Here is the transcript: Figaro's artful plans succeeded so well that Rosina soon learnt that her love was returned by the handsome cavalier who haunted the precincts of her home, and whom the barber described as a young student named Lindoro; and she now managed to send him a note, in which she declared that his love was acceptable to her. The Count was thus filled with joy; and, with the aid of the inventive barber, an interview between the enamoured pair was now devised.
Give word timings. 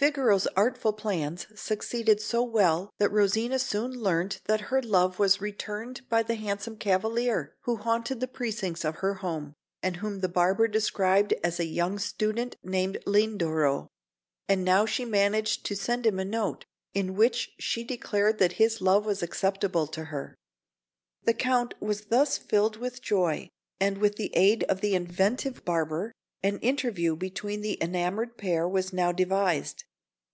Figaro's 0.00 0.46
artful 0.56 0.94
plans 0.94 1.46
succeeded 1.54 2.22
so 2.22 2.42
well 2.42 2.90
that 2.96 3.12
Rosina 3.12 3.58
soon 3.58 3.90
learnt 3.90 4.40
that 4.46 4.62
her 4.72 4.80
love 4.80 5.18
was 5.18 5.42
returned 5.42 6.08
by 6.08 6.22
the 6.22 6.36
handsome 6.36 6.78
cavalier 6.78 7.52
who 7.64 7.76
haunted 7.76 8.18
the 8.18 8.26
precincts 8.26 8.82
of 8.82 8.96
her 9.04 9.16
home, 9.16 9.52
and 9.82 9.98
whom 9.98 10.20
the 10.20 10.28
barber 10.30 10.66
described 10.68 11.34
as 11.44 11.60
a 11.60 11.66
young 11.66 11.98
student 11.98 12.56
named 12.62 12.96
Lindoro; 13.04 13.88
and 14.48 14.66
she 14.88 15.04
now 15.04 15.10
managed 15.10 15.66
to 15.66 15.76
send 15.76 16.06
him 16.06 16.18
a 16.18 16.24
note, 16.24 16.64
in 16.94 17.14
which 17.14 17.50
she 17.58 17.84
declared 17.84 18.38
that 18.38 18.52
his 18.52 18.80
love 18.80 19.04
was 19.04 19.22
acceptable 19.22 19.86
to 19.86 20.04
her. 20.04 20.34
The 21.24 21.34
Count 21.34 21.74
was 21.78 22.06
thus 22.06 22.38
filled 22.38 22.78
with 22.78 23.02
joy; 23.02 23.50
and, 23.78 23.98
with 23.98 24.16
the 24.16 24.34
aid 24.34 24.64
of 24.64 24.80
the 24.80 24.94
inventive 24.94 25.62
barber, 25.66 26.14
an 26.42 26.58
interview 26.60 27.16
between 27.16 27.60
the 27.60 27.76
enamoured 27.82 28.38
pair 28.38 28.66
was 28.66 28.94
now 28.94 29.12
devised. 29.12 29.84